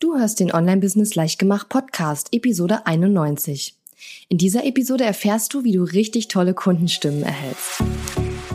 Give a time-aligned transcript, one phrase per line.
[0.00, 3.74] Du hörst den Online-Business Leichtgemacht Podcast, Episode 91.
[4.30, 7.82] In dieser Episode erfährst du, wie du richtig tolle Kundenstimmen erhältst.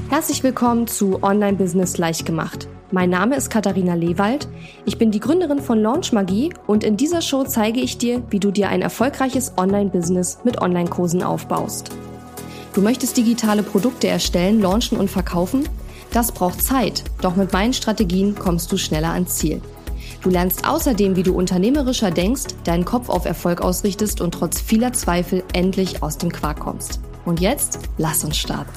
[0.10, 2.68] Herzlich willkommen zu Online-Business Leichtgemacht.
[2.89, 4.47] Mein Name ist Katharina Lewald.
[4.86, 8.39] Ich bin die Gründerin von Launch Magie und in dieser Show zeige ich dir, wie
[8.39, 11.91] du dir ein erfolgreiches Online-Business mit Online-Kursen aufbaust.
[12.73, 15.70] Du möchtest digitale Produkte erstellen, launchen und verkaufen?
[16.12, 19.62] Das braucht Zeit, doch mit meinen Strategien kommst du schneller ans Ziel.
[20.21, 24.94] Du lernst außerdem, wie du unternehmerischer denkst, deinen Kopf auf Erfolg ausrichtest und trotz vieler
[24.94, 26.99] Zweifel endlich aus dem Quark kommst.
[27.26, 28.71] Und jetzt lass uns starten.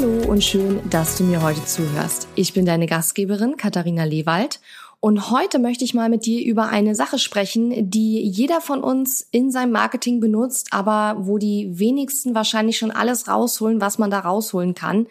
[0.00, 2.28] Hallo und schön, dass du mir heute zuhörst.
[2.36, 4.60] Ich bin deine Gastgeberin Katharina Lewald
[5.00, 9.26] und heute möchte ich mal mit dir über eine Sache sprechen, die jeder von uns
[9.30, 14.18] in seinem Marketing benutzt, aber wo die wenigsten wahrscheinlich schon alles rausholen, was man da
[14.18, 15.06] rausholen kann.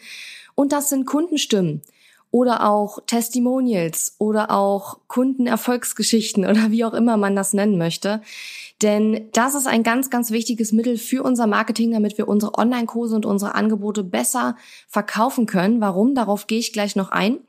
[0.55, 1.83] Und das sind Kundenstimmen
[2.31, 8.21] oder auch Testimonials oder auch Kundenerfolgsgeschichten oder wie auch immer man das nennen möchte.
[8.81, 13.15] Denn das ist ein ganz, ganz wichtiges Mittel für unser Marketing, damit wir unsere Online-Kurse
[13.15, 14.57] und unsere Angebote besser
[14.87, 15.79] verkaufen können.
[15.79, 16.13] Warum?
[16.13, 17.39] Darauf gehe ich gleich noch ein.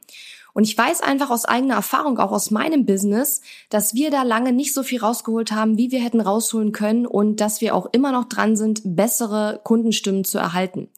[0.59, 4.53] Und ich weiß einfach aus eigener Erfahrung, auch aus meinem Business, dass wir da lange
[4.53, 8.11] nicht so viel rausgeholt haben, wie wir hätten rausholen können und dass wir auch immer
[8.11, 10.89] noch dran sind, bessere Kundenstimmen zu erhalten.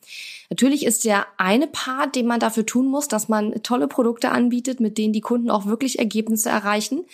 [0.51, 4.81] Natürlich ist der eine Part, den man dafür tun muss, dass man tolle Produkte anbietet,
[4.81, 7.05] mit denen die Kunden auch wirklich Ergebnisse erreichen.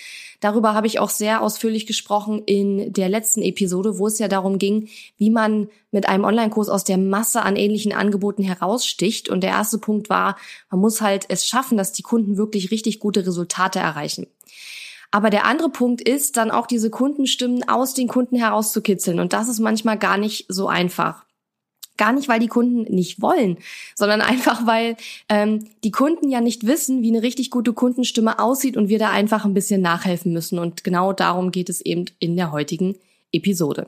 [0.41, 4.59] Darüber habe ich auch sehr ausführlich gesprochen in der letzten Episode, wo es ja darum
[4.59, 9.28] ging, wie man mit einem Online-Kurs aus der Masse an ähnlichen Angeboten heraussticht.
[9.28, 10.39] Und der erste Punkt war,
[10.71, 14.27] man muss halt es schaffen, dass die Kunden wirklich richtig gute Resultate erreichen.
[15.11, 19.21] Aber der andere Punkt ist dann auch diese Kundenstimmen aus den Kunden herauszukitzeln.
[19.21, 21.26] Und das ist manchmal gar nicht so einfach.
[21.97, 23.59] Gar nicht, weil die Kunden nicht wollen,
[23.95, 24.97] sondern einfach, weil
[25.29, 29.11] ähm, die Kunden ja nicht wissen, wie eine richtig gute Kundenstimme aussieht und wir da
[29.11, 30.59] einfach ein bisschen nachhelfen müssen.
[30.59, 32.97] Und genau darum geht es eben in der heutigen
[33.33, 33.87] Episode.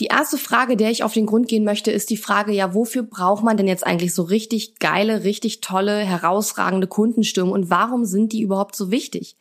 [0.00, 3.02] Die erste Frage, der ich auf den Grund gehen möchte, ist die Frage, ja, wofür
[3.02, 8.32] braucht man denn jetzt eigentlich so richtig geile, richtig tolle, herausragende Kundenstimmen und warum sind
[8.32, 9.36] die überhaupt so wichtig?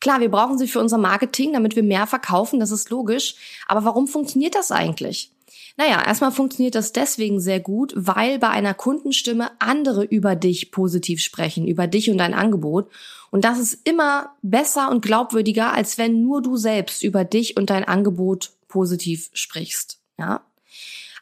[0.00, 3.34] Klar, wir brauchen sie für unser Marketing, damit wir mehr verkaufen, das ist logisch.
[3.68, 5.31] Aber warum funktioniert das eigentlich?
[5.76, 11.20] Naja, erstmal funktioniert das deswegen sehr gut, weil bei einer Kundenstimme andere über dich positiv
[11.20, 12.90] sprechen, über dich und dein Angebot.
[13.30, 17.70] Und das ist immer besser und glaubwürdiger, als wenn nur du selbst über dich und
[17.70, 19.98] dein Angebot positiv sprichst.
[20.18, 20.44] Ja.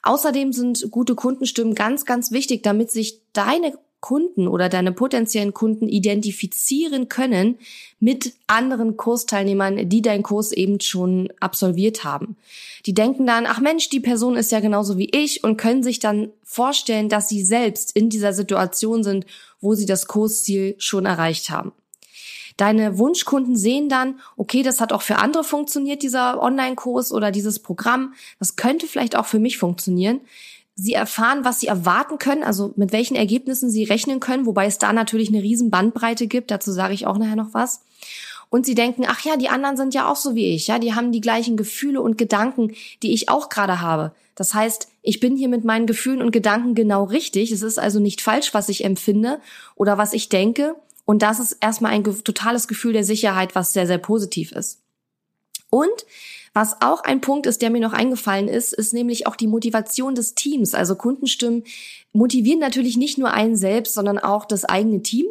[0.02, 5.88] Außerdem sind gute Kundenstimmen ganz, ganz wichtig, damit sich deine Kunden oder deine potenziellen Kunden
[5.88, 7.58] identifizieren können
[7.98, 12.36] mit anderen Kursteilnehmern, die deinen Kurs eben schon absolviert haben.
[12.86, 15.98] Die denken dann, ach Mensch, die Person ist ja genauso wie ich und können sich
[15.98, 19.26] dann vorstellen, dass sie selbst in dieser Situation sind,
[19.60, 21.72] wo sie das Kursziel schon erreicht haben.
[22.56, 27.58] Deine Wunschkunden sehen dann, okay, das hat auch für andere funktioniert, dieser Online-Kurs oder dieses
[27.58, 28.12] Programm.
[28.38, 30.20] Das könnte vielleicht auch für mich funktionieren.
[30.74, 34.78] Sie erfahren, was sie erwarten können, also mit welchen Ergebnissen sie rechnen können, wobei es
[34.78, 36.50] da natürlich eine riesen Bandbreite gibt.
[36.50, 37.82] Dazu sage ich auch nachher noch was.
[38.48, 40.94] Und sie denken, ach ja, die anderen sind ja auch so wie ich, ja, die
[40.94, 42.72] haben die gleichen Gefühle und Gedanken,
[43.02, 44.12] die ich auch gerade habe.
[44.34, 47.52] Das heißt, ich bin hier mit meinen Gefühlen und Gedanken genau richtig.
[47.52, 49.40] Es ist also nicht falsch, was ich empfinde
[49.76, 50.74] oder was ich denke.
[51.04, 54.80] Und das ist erstmal ein totales Gefühl der Sicherheit, was sehr, sehr positiv ist.
[55.68, 56.06] Und
[56.52, 60.14] was auch ein Punkt ist, der mir noch eingefallen ist, ist nämlich auch die Motivation
[60.14, 60.74] des Teams.
[60.74, 61.64] Also Kundenstimmen
[62.12, 65.26] motivieren natürlich nicht nur einen selbst, sondern auch das eigene Team.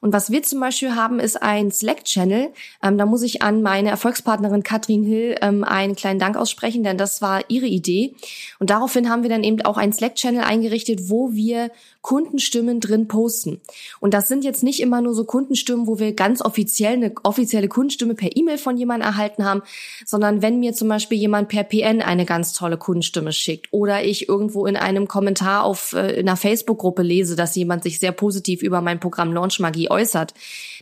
[0.00, 2.52] Und was wir zum Beispiel haben, ist ein Slack-Channel.
[2.82, 6.98] Ähm, da muss ich an meine Erfolgspartnerin Katrin Hill ähm, einen kleinen Dank aussprechen, denn
[6.98, 8.14] das war ihre Idee.
[8.58, 11.70] Und daraufhin haben wir dann eben auch einen Slack-Channel eingerichtet, wo wir
[12.04, 13.62] Kundenstimmen drin posten.
[13.98, 17.68] Und das sind jetzt nicht immer nur so Kundenstimmen, wo wir ganz offiziell eine offizielle
[17.68, 19.62] Kundenstimme per E-Mail von jemandem erhalten haben,
[20.04, 24.28] sondern wenn mir zum Beispiel jemand per PN eine ganz tolle Kundenstimme schickt oder ich
[24.28, 28.80] irgendwo in einem Kommentar auf äh, einer Facebook-Gruppe lese, dass jemand sich sehr positiv über
[28.80, 30.34] mein Programm Launch Magie äußert,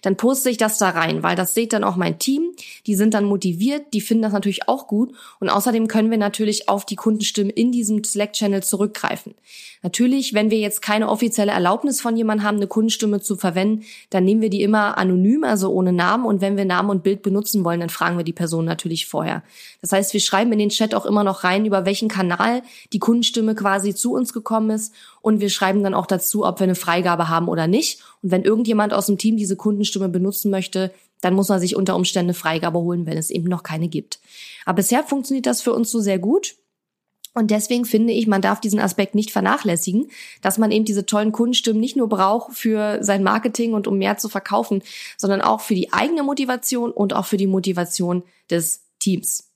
[0.03, 2.53] dann poste ich das da rein, weil das sieht dann auch mein Team.
[2.87, 6.69] Die sind dann motiviert, die finden das natürlich auch gut und außerdem können wir natürlich
[6.69, 9.35] auf die Kundenstimmen in diesem Slack-Channel zurückgreifen.
[9.83, 14.25] Natürlich, wenn wir jetzt keine offizielle Erlaubnis von jemandem haben, eine Kundenstimme zu verwenden, dann
[14.25, 16.25] nehmen wir die immer anonym, also ohne Namen.
[16.25, 19.43] Und wenn wir Namen und Bild benutzen wollen, dann fragen wir die Person natürlich vorher.
[19.81, 22.63] Das heißt, wir schreiben in den Chat auch immer noch rein, über welchen Kanal
[22.93, 26.65] die Kundenstimme quasi zu uns gekommen ist und wir schreiben dann auch dazu, ob wir
[26.65, 28.01] eine Freigabe haben oder nicht.
[28.23, 31.95] Und wenn irgendjemand aus dem Team diese Kundenstimme benutzen möchte, dann muss man sich unter
[31.95, 34.19] Umständen eine Freigabe holen, wenn es eben noch keine gibt.
[34.67, 36.57] Aber bisher funktioniert das für uns so sehr gut.
[37.35, 40.11] Und deswegen finde ich, man darf diesen Aspekt nicht vernachlässigen,
[40.43, 44.19] dass man eben diese tollen Kundenstimmen nicht nur braucht für sein Marketing und um mehr
[44.19, 44.83] zu verkaufen,
[45.17, 49.49] sondern auch für die eigene Motivation und auch für die Motivation des Teams.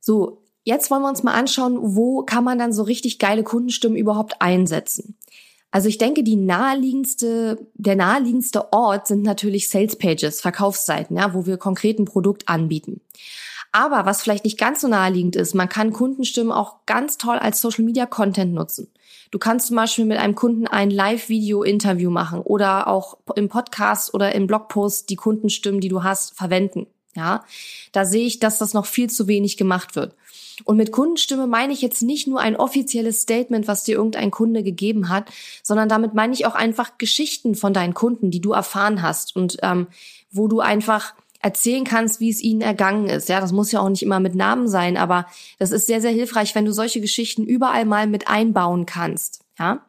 [0.00, 3.96] So, jetzt wollen wir uns mal anschauen, wo kann man dann so richtig geile Kundenstimmen
[3.96, 5.16] überhaupt einsetzen.
[5.70, 11.46] Also ich denke, die naheliegendste, der naheliegendste Ort sind natürlich Sales Pages, Verkaufsseiten, ja, wo
[11.46, 13.00] wir konkret ein Produkt anbieten.
[13.72, 17.60] Aber was vielleicht nicht ganz so naheliegend ist, man kann Kundenstimmen auch ganz toll als
[17.60, 18.88] Social Media Content nutzen.
[19.30, 24.34] Du kannst zum Beispiel mit einem Kunden ein Live-Video-Interview machen oder auch im Podcast oder
[24.34, 26.86] im Blogpost die Kundenstimmen, die du hast, verwenden.
[27.18, 27.44] Ja,
[27.90, 30.14] da sehe ich, dass das noch viel zu wenig gemacht wird.
[30.64, 34.62] Und mit Kundenstimme meine ich jetzt nicht nur ein offizielles Statement, was dir irgendein Kunde
[34.62, 35.30] gegeben hat,
[35.64, 39.58] sondern damit meine ich auch einfach Geschichten von deinen Kunden, die du erfahren hast und
[39.62, 39.88] ähm,
[40.30, 43.28] wo du einfach erzählen kannst, wie es ihnen ergangen ist.
[43.28, 45.26] Ja, das muss ja auch nicht immer mit Namen sein, aber
[45.58, 49.44] das ist sehr, sehr hilfreich, wenn du solche Geschichten überall mal mit einbauen kannst.
[49.58, 49.84] Ja.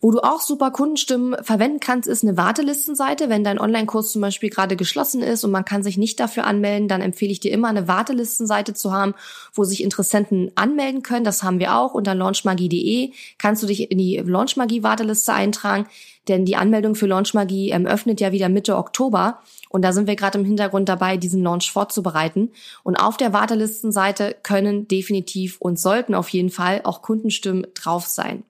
[0.00, 3.28] Wo du auch super Kundenstimmen verwenden kannst, ist eine Wartelistenseite.
[3.28, 6.86] Wenn dein Online-Kurs zum Beispiel gerade geschlossen ist und man kann sich nicht dafür anmelden,
[6.86, 9.14] dann empfehle ich dir immer eine Wartelistenseite zu haben,
[9.52, 11.24] wo sich Interessenten anmelden können.
[11.24, 13.10] Das haben wir auch unter launchmagie.de.
[13.38, 15.88] Kannst du dich in die Launchmagie-Warteliste eintragen,
[16.28, 19.40] denn die Anmeldung für Launchmagie ähm, öffnet ja wieder Mitte Oktober.
[19.68, 22.52] Und da sind wir gerade im Hintergrund dabei, diesen Launch vorzubereiten.
[22.84, 28.44] Und auf der Wartelistenseite können definitiv und sollten auf jeden Fall auch Kundenstimmen drauf sein.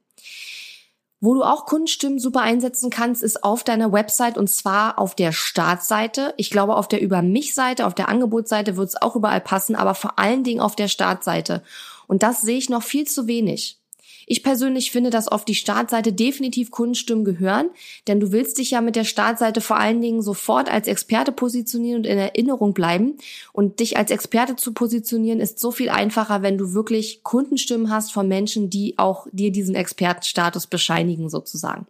[1.20, 5.32] Wo du auch Kundenstimmen super einsetzen kannst, ist auf deiner Website und zwar auf der
[5.32, 6.32] Startseite.
[6.36, 9.74] Ich glaube, auf der Über mich Seite, auf der Angebotsseite wird es auch überall passen,
[9.74, 11.64] aber vor allen Dingen auf der Startseite.
[12.06, 13.80] Und das sehe ich noch viel zu wenig.
[14.30, 17.70] Ich persönlich finde, dass auf die Startseite definitiv Kundenstimmen gehören,
[18.06, 22.00] denn du willst dich ja mit der Startseite vor allen Dingen sofort als Experte positionieren
[22.00, 23.16] und in Erinnerung bleiben.
[23.54, 28.12] Und dich als Experte zu positionieren ist so viel einfacher, wenn du wirklich Kundenstimmen hast
[28.12, 31.86] von Menschen, die auch dir diesen Expertenstatus bescheinigen sozusagen.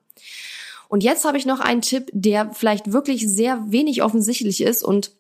[0.87, 5.11] Und jetzt habe ich noch einen Tipp, der vielleicht wirklich sehr wenig offensichtlich ist und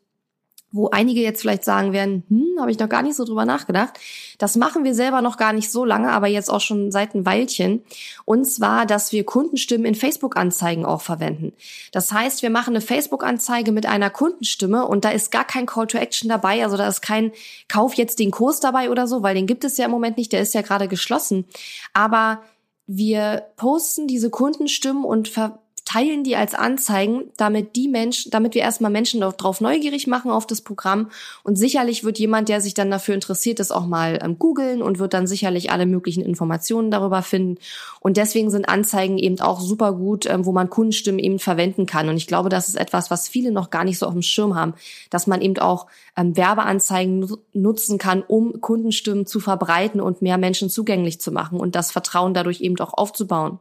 [0.70, 3.94] wo einige jetzt vielleicht sagen werden, hm, habe ich noch gar nicht so drüber nachgedacht.
[4.36, 7.24] Das machen wir selber noch gar nicht so lange, aber jetzt auch schon seit ein
[7.24, 7.82] Weilchen.
[8.26, 11.54] Und zwar, dass wir Kundenstimmen in Facebook-Anzeigen auch verwenden.
[11.92, 15.86] Das heißt, wir machen eine Facebook-Anzeige mit einer Kundenstimme und da ist gar kein Call
[15.86, 16.62] to Action dabei.
[16.62, 17.32] Also da ist kein
[17.68, 20.32] Kauf jetzt den Kurs dabei oder so, weil den gibt es ja im Moment nicht,
[20.32, 21.46] der ist ja gerade geschlossen.
[21.94, 22.42] Aber
[22.86, 28.60] wir posten diese Kundenstimmen und ver teilen die als Anzeigen, damit die Menschen, damit wir
[28.60, 31.10] erstmal Menschen darauf neugierig machen auf das Programm.
[31.44, 34.98] Und sicherlich wird jemand, der sich dann dafür interessiert, das auch mal ähm, googeln und
[34.98, 37.56] wird dann sicherlich alle möglichen Informationen darüber finden.
[38.00, 42.10] Und deswegen sind Anzeigen eben auch super gut, ähm, wo man Kundenstimmen eben verwenden kann.
[42.10, 44.54] Und ich glaube, das ist etwas, was viele noch gar nicht so auf dem Schirm
[44.54, 44.74] haben,
[45.08, 45.86] dass man eben auch
[46.18, 51.74] ähm, Werbeanzeigen nutzen kann, um Kundenstimmen zu verbreiten und mehr Menschen zugänglich zu machen und
[51.74, 53.58] das Vertrauen dadurch eben auch aufzubauen.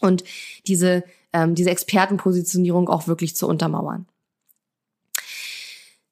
[0.00, 0.24] Und
[0.66, 4.06] diese ähm, diese Expertenpositionierung auch wirklich zu untermauern.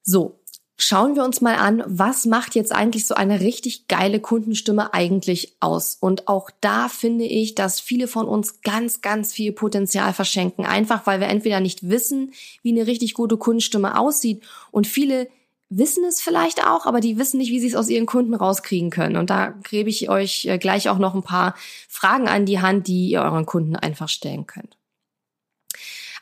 [0.03, 0.39] So,
[0.77, 5.57] schauen wir uns mal an, was macht jetzt eigentlich so eine richtig geile Kundenstimme eigentlich
[5.59, 5.97] aus?
[5.99, 11.05] Und auch da finde ich, dass viele von uns ganz, ganz viel Potenzial verschenken, einfach
[11.07, 12.31] weil wir entweder nicht wissen,
[12.61, 15.27] wie eine richtig gute Kundenstimme aussieht und viele
[15.69, 18.89] wissen es vielleicht auch, aber die wissen nicht, wie sie es aus ihren Kunden rauskriegen
[18.89, 19.17] können.
[19.17, 21.55] Und da gebe ich euch äh, gleich auch noch ein paar
[21.89, 24.76] Fragen an die Hand, die ihr euren Kunden einfach stellen könnt.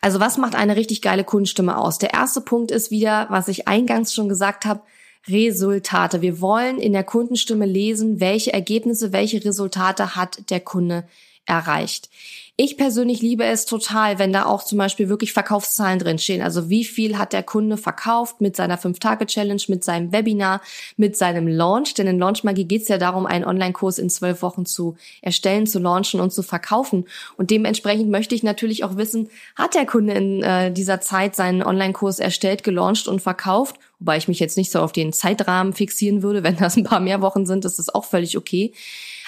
[0.06, 1.98] Also was macht eine richtig geile Kundenstimme aus?
[1.98, 4.84] Der erste Punkt ist wieder, was ich eingangs schon gesagt habe,
[5.28, 6.22] Resultate.
[6.22, 11.08] Wir wollen in der Kundenstimme lesen, welche Ergebnisse, welche Resultate hat der Kunde
[11.48, 12.12] erreicht.
[12.58, 16.42] Ich persönlich liebe es total, wenn da auch zum Beispiel wirklich Verkaufszahlen drinstehen.
[16.42, 20.62] Also wie viel hat der Kunde verkauft mit seiner 5-Tage-Challenge, mit seinem Webinar,
[20.96, 21.96] mit seinem Launch.
[21.96, 25.80] Denn in Launchmagie geht es ja darum, einen Online-Kurs in zwölf Wochen zu erstellen, zu
[25.80, 27.10] launchen und zu verkaufen.
[27.36, 31.62] Und dementsprechend möchte ich natürlich auch wissen, hat der Kunde in äh, dieser Zeit seinen
[31.62, 33.76] Online-Kurs erstellt, gelauncht und verkauft?
[34.00, 36.44] Wobei ich mich jetzt nicht so auf den Zeitrahmen fixieren würde.
[36.44, 38.72] Wenn das ein paar mehr Wochen sind, ist das auch völlig okay.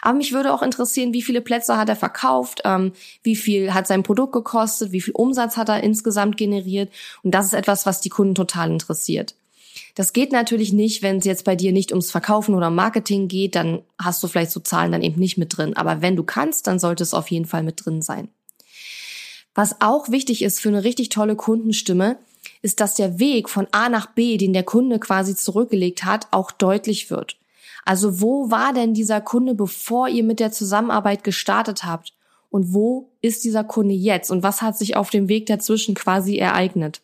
[0.02, 2.94] Aber mich würde auch interessieren, wie viele Plätze hat er verkauft, ähm,
[3.24, 6.92] wie viel hat sein Produkt gekostet, wie viel Umsatz hat er insgesamt generiert.
[7.24, 9.36] Und das ist etwas, was die Kunden total interessiert.
[9.96, 13.56] Das geht natürlich nicht, wenn es jetzt bei dir nicht ums Verkaufen oder Marketing geht,
[13.56, 15.76] dann hast du vielleicht so Zahlen dann eben nicht mit drin.
[15.76, 18.30] Aber wenn du kannst, dann sollte es auf jeden Fall mit drin sein.
[19.56, 22.20] Was auch wichtig ist für eine richtig tolle Kundenstimme,
[22.62, 26.52] ist, dass der Weg von A nach B, den der Kunde quasi zurückgelegt hat, auch
[26.52, 27.38] deutlich wird.
[27.86, 32.14] Also wo war denn dieser Kunde, bevor ihr mit der Zusammenarbeit gestartet habt?
[32.58, 34.32] Und wo ist dieser Kunde jetzt?
[34.32, 37.02] Und was hat sich auf dem Weg dazwischen quasi ereignet?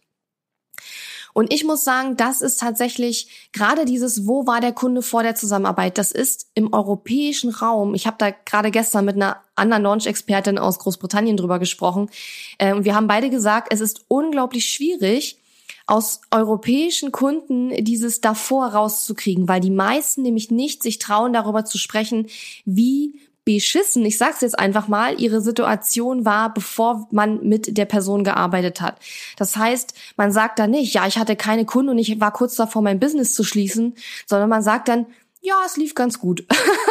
[1.33, 5.35] Und ich muss sagen, das ist tatsächlich gerade dieses, wo war der Kunde vor der
[5.35, 5.99] Zusammenarbeit?
[5.99, 7.93] Das ist im europäischen Raum.
[7.93, 12.09] Ich habe da gerade gestern mit einer anderen Launch-Expertin aus Großbritannien drüber gesprochen.
[12.57, 15.37] Äh, und wir haben beide gesagt, es ist unglaublich schwierig,
[15.85, 21.77] aus europäischen Kunden dieses davor rauszukriegen, weil die meisten nämlich nicht sich trauen, darüber zu
[21.77, 22.25] sprechen,
[22.65, 28.23] wie beschissen, ich sag's jetzt einfach mal, ihre Situation war, bevor man mit der Person
[28.23, 28.99] gearbeitet hat.
[29.37, 32.55] Das heißt, man sagt dann nicht, ja, ich hatte keine Kunden und ich war kurz
[32.55, 33.95] davor, mein Business zu schließen,
[34.25, 35.07] sondern man sagt dann,
[35.41, 36.45] ja, es lief ganz gut.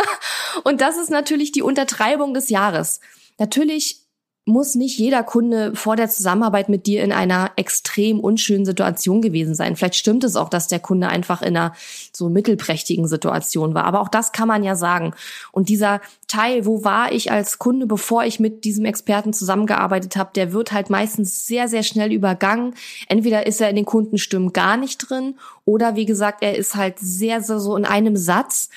[0.64, 3.00] und das ist natürlich die Untertreibung des Jahres.
[3.38, 4.01] Natürlich
[4.44, 9.54] muss nicht jeder Kunde vor der Zusammenarbeit mit dir in einer extrem unschönen Situation gewesen
[9.54, 9.76] sein.
[9.76, 11.74] Vielleicht stimmt es auch, dass der Kunde einfach in einer
[12.12, 13.84] so mittelprächtigen Situation war.
[13.84, 15.14] Aber auch das kann man ja sagen.
[15.52, 20.30] Und dieser Teil, wo war ich als Kunde, bevor ich mit diesem Experten zusammengearbeitet habe,
[20.34, 22.74] der wird halt meistens sehr, sehr schnell übergangen.
[23.08, 26.98] Entweder ist er in den Kundenstimmen gar nicht drin oder wie gesagt, er ist halt
[26.98, 28.70] sehr, sehr so in einem Satz.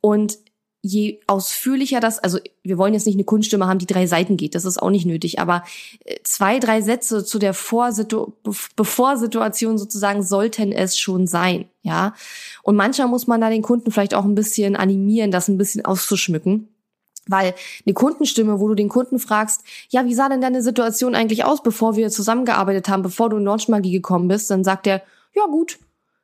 [0.00, 0.38] Und
[0.82, 4.54] je ausführlicher das, also wir wollen jetzt nicht eine Kunststimme haben, die drei Seiten geht,
[4.54, 5.62] das ist auch nicht nötig, aber
[6.04, 8.32] äh, zwei, drei Sätze zu der Vorsitu
[8.76, 12.14] Bevorsituation sozusagen sollten es schon sein, ja.
[12.62, 15.84] Und manchmal muss man da den Kunden vielleicht auch ein bisschen animieren, das ein bisschen
[15.84, 16.68] auszuschmücken.
[17.26, 17.54] Weil
[17.86, 21.62] eine Kundenstimme, wo du den Kunden fragst, ja, wie sah denn deine Situation eigentlich aus,
[21.62, 25.02] bevor wir zusammengearbeitet haben, bevor du in Launchmagie gekommen bist, dann sagt er,
[25.34, 25.78] ja gut,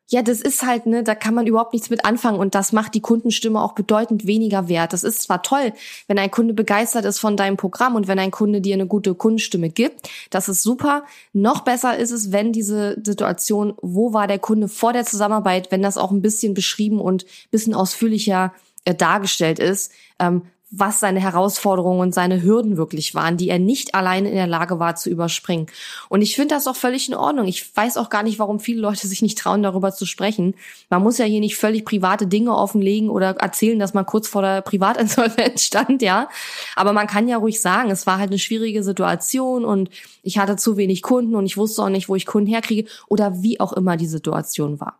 [0.08, 2.94] ja, das ist halt, ne, da kann man überhaupt nichts mit anfangen und das macht
[2.94, 4.92] die Kundenstimme auch bedeutend weniger wert.
[4.92, 5.72] Das ist zwar toll,
[6.06, 9.14] wenn ein Kunde begeistert ist von deinem Programm und wenn ein Kunde dir eine gute
[9.14, 11.04] Kundenstimme gibt, das ist super.
[11.32, 15.82] Noch besser ist es, wenn diese Situation, wo war der Kunde vor der Zusammenarbeit, wenn
[15.82, 18.52] das auch ein bisschen beschrieben und bisschen ausführlicher
[18.84, 20.42] äh, dargestellt ist, ähm,
[20.78, 24.78] was seine Herausforderungen und seine Hürden wirklich waren, die er nicht alleine in der Lage
[24.78, 25.66] war zu überspringen.
[26.08, 27.46] Und ich finde das auch völlig in Ordnung.
[27.46, 30.54] Ich weiß auch gar nicht, warum viele Leute sich nicht trauen, darüber zu sprechen.
[30.90, 34.42] Man muss ja hier nicht völlig private Dinge offenlegen oder erzählen, dass man kurz vor
[34.42, 36.28] der Privatinsolvenz stand, ja.
[36.74, 39.90] Aber man kann ja ruhig sagen, es war halt eine schwierige Situation und
[40.22, 43.42] ich hatte zu wenig Kunden und ich wusste auch nicht, wo ich Kunden herkriege oder
[43.42, 44.98] wie auch immer die Situation war.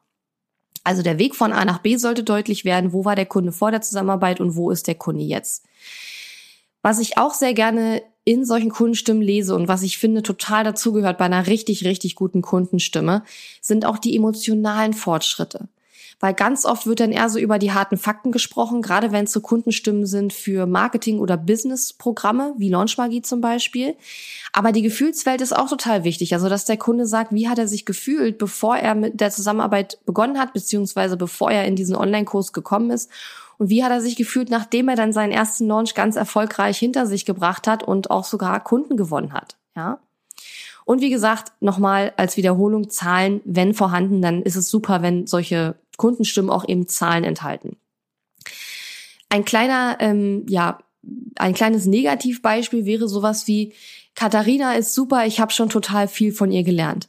[0.86, 3.72] Also der Weg von A nach B sollte deutlich werden, wo war der Kunde vor
[3.72, 5.64] der Zusammenarbeit und wo ist der Kunde jetzt.
[6.80, 11.18] Was ich auch sehr gerne in solchen Kundenstimmen lese und was ich finde total dazugehört
[11.18, 13.24] bei einer richtig, richtig guten Kundenstimme,
[13.60, 15.68] sind auch die emotionalen Fortschritte
[16.18, 19.32] weil ganz oft wird dann eher so über die harten Fakten gesprochen, gerade wenn es
[19.32, 23.96] so Kundenstimmen sind für Marketing- oder Business-Programme, wie Launchmagie zum Beispiel.
[24.52, 26.32] Aber die Gefühlswelt ist auch total wichtig.
[26.32, 29.98] Also, dass der Kunde sagt, wie hat er sich gefühlt, bevor er mit der Zusammenarbeit
[30.06, 33.10] begonnen hat, beziehungsweise bevor er in diesen Online-Kurs gekommen ist.
[33.58, 37.06] Und wie hat er sich gefühlt, nachdem er dann seinen ersten Launch ganz erfolgreich hinter
[37.06, 39.56] sich gebracht hat und auch sogar Kunden gewonnen hat?
[39.74, 39.98] Ja.
[40.86, 45.74] Und wie gesagt, nochmal als Wiederholung Zahlen, wenn vorhanden, dann ist es super, wenn solche
[45.96, 47.76] Kundenstimmen auch eben Zahlen enthalten.
[49.28, 50.78] Ein kleiner, ähm, ja,
[51.36, 53.72] ein kleines Negativbeispiel wäre sowas wie,
[54.14, 57.08] Katharina ist super, ich habe schon total viel von ihr gelernt.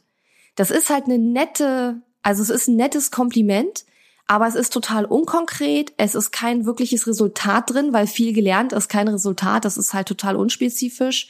[0.56, 3.84] Das ist halt eine nette, also es ist ein nettes Kompliment,
[4.26, 8.88] aber es ist total unkonkret, es ist kein wirkliches Resultat drin, weil viel gelernt ist
[8.88, 11.28] kein Resultat, das ist halt total unspezifisch.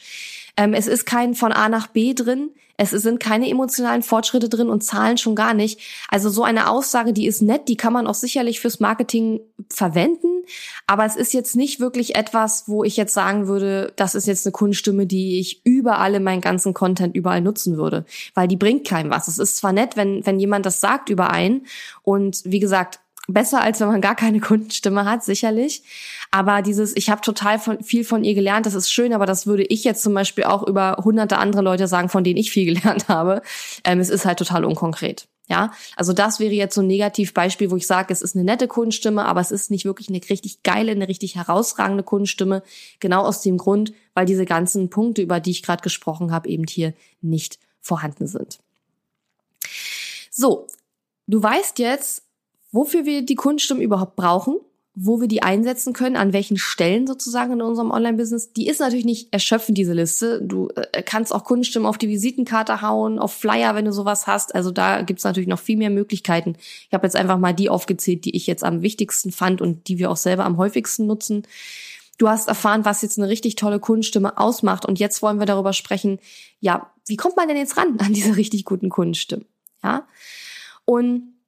[0.59, 2.51] Ähm, es ist kein von A nach B drin.
[2.75, 5.79] Es sind keine emotionalen Fortschritte drin und Zahlen schon gar nicht.
[6.09, 9.39] Also so eine Aussage, die ist nett, die kann man auch sicherlich fürs Marketing
[9.69, 10.43] verwenden.
[10.85, 14.45] Aber es ist jetzt nicht wirklich etwas, wo ich jetzt sagen würde, das ist jetzt
[14.45, 18.05] eine Kunststimme, die ich überall in meinen ganzen Content überall nutzen würde.
[18.33, 19.29] Weil die bringt keinem was.
[19.29, 21.67] Es ist zwar nett, wenn, wenn jemand das sagt über einen.
[22.03, 22.99] Und wie gesagt,
[23.33, 25.83] besser als wenn man gar keine Kundenstimme hat, sicherlich.
[26.31, 29.47] Aber dieses, ich habe total von, viel von ihr gelernt, das ist schön, aber das
[29.47, 32.65] würde ich jetzt zum Beispiel auch über hunderte andere Leute sagen, von denen ich viel
[32.73, 33.41] gelernt habe.
[33.83, 35.27] Ähm, es ist halt total unkonkret.
[35.49, 38.67] Ja, also das wäre jetzt so ein Negativbeispiel, wo ich sage, es ist eine nette
[38.67, 42.61] Kundenstimme, aber es ist nicht wirklich eine richtig geile, eine richtig herausragende Kundenstimme.
[42.99, 46.65] Genau aus dem Grund, weil diese ganzen Punkte, über die ich gerade gesprochen habe, eben
[46.69, 48.59] hier nicht vorhanden sind.
[50.29, 50.67] So,
[51.25, 52.28] du weißt jetzt,
[52.71, 54.57] wofür wir die Kunststimmen überhaupt brauchen,
[55.01, 58.51] wo wir die einsetzen können, an welchen Stellen sozusagen in unserem Online-Business.
[58.51, 60.41] Die ist natürlich nicht erschöpfend, diese Liste.
[60.41, 64.53] Du äh, kannst auch Kundenstimmen auf die Visitenkarte hauen, auf Flyer, wenn du sowas hast.
[64.53, 66.55] Also da gibt's natürlich noch viel mehr Möglichkeiten.
[66.87, 69.99] Ich habe jetzt einfach mal die aufgezählt, die ich jetzt am wichtigsten fand und die
[69.99, 71.43] wir auch selber am häufigsten nutzen.
[72.17, 74.85] Du hast erfahren, was jetzt eine richtig tolle Kundenstimme ausmacht.
[74.85, 76.19] Und jetzt wollen wir darüber sprechen,
[76.59, 79.45] ja, wie kommt man denn jetzt ran an diese richtig guten Kundenstimmen?
[79.81, 80.05] Ja.
[80.83, 81.38] Und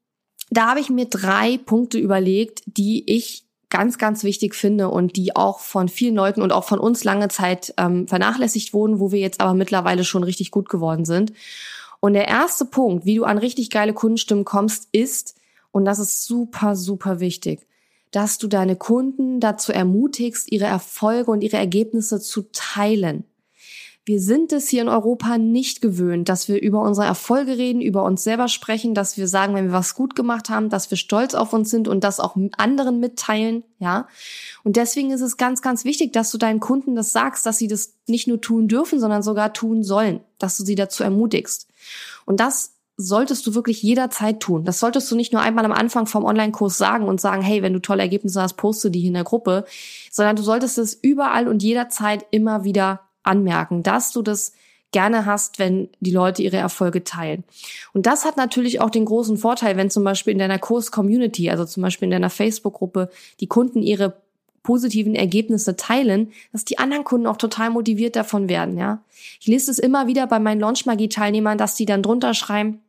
[0.52, 5.36] da habe ich mir drei Punkte überlegt, die ich ganz, ganz wichtig finde und die
[5.36, 9.20] auch von vielen Leuten und auch von uns lange Zeit ähm, vernachlässigt wurden, wo wir
[9.20, 11.32] jetzt aber mittlerweile schon richtig gut geworden sind.
[12.02, 15.36] Und der erste Punkt, wie du an richtig geile Kundenstimmen kommst, ist,
[15.72, 17.66] und das ist super, super wichtig,
[18.12, 23.24] dass du deine Kunden dazu ermutigst, ihre Erfolge und ihre Ergebnisse zu teilen.
[24.04, 28.04] Wir sind es hier in Europa nicht gewöhnt, dass wir über unsere Erfolge reden, über
[28.04, 31.36] uns selber sprechen, dass wir sagen, wenn wir was gut gemacht haben, dass wir stolz
[31.36, 34.08] auf uns sind und das auch anderen mitteilen, ja.
[34.64, 37.68] Und deswegen ist es ganz, ganz wichtig, dass du deinen Kunden das sagst, dass sie
[37.68, 41.68] das nicht nur tun dürfen, sondern sogar tun sollen, dass du sie dazu ermutigst.
[42.26, 44.66] Und das solltest du wirklich jederzeit tun.
[44.66, 47.74] Das solltest du nicht nur einmal am Anfang vom Online-Kurs sagen und sagen, hey, wenn
[47.74, 49.66] du tolle Ergebnisse hast, poste die in der Gruppe,
[50.12, 54.54] sondern du solltest es überall und jederzeit immer wieder anmerken, dass du das
[54.92, 57.44] gerne hast, wenn die Leute ihre Erfolge teilen.
[57.94, 61.66] Und das hat natürlich auch den großen Vorteil, wenn zum Beispiel in deiner Kurs-Community, also
[61.66, 63.10] zum Beispiel in deiner Facebook-Gruppe,
[63.40, 64.18] die Kunden ihre
[64.64, 69.02] positiven Ergebnisse teilen, dass die anderen Kunden auch total motiviert davon werden, ja.
[69.40, 72.82] Ich lese es immer wieder bei meinen Launch-Magie-Teilnehmern, dass die dann drunter schreiben,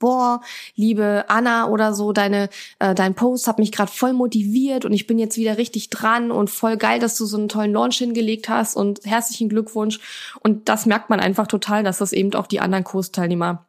[0.00, 0.40] boah,
[0.74, 2.48] liebe Anna oder so, deine
[2.80, 6.32] äh, dein Post hat mich gerade voll motiviert und ich bin jetzt wieder richtig dran
[6.32, 10.00] und voll geil, dass du so einen tollen Launch hingelegt hast und herzlichen Glückwunsch.
[10.40, 13.66] Und das merkt man einfach total, dass das eben auch die anderen Kursteilnehmer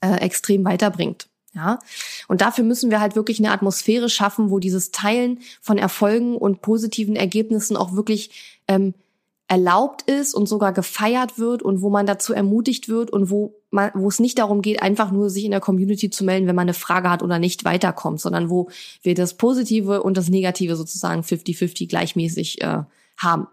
[0.00, 1.28] äh, extrem weiterbringt.
[1.54, 1.78] Ja,
[2.28, 6.60] und dafür müssen wir halt wirklich eine Atmosphäre schaffen, wo dieses Teilen von Erfolgen und
[6.60, 8.94] positiven Ergebnissen auch wirklich ähm,
[9.48, 13.90] erlaubt ist und sogar gefeiert wird und wo man dazu ermutigt wird und wo man,
[13.94, 16.66] wo es nicht darum geht, einfach nur sich in der Community zu melden, wenn man
[16.66, 18.68] eine Frage hat oder nicht weiterkommt, sondern wo
[19.02, 22.82] wir das Positive und das Negative sozusagen 50-50 gleichmäßig äh,
[23.16, 23.48] haben.